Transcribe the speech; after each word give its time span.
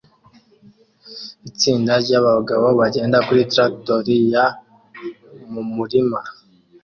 Itsinda 1.49 1.93
ryabantu 2.03 2.53
bagenda 2.79 3.17
kuri 3.27 3.41
traktori 3.51 4.15
ya 4.33 4.45
mumurima 5.51 6.19